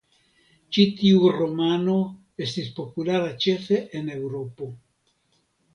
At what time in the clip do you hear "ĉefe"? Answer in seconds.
3.47-3.81